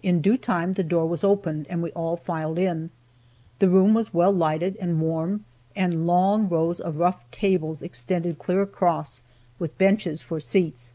[0.00, 2.90] In due time, the door was opened, and we all filed in.
[3.58, 8.62] The room was well lighted, and warm, and long rows of rough tables extended clear
[8.62, 9.22] across,
[9.58, 10.92] with benches for seats.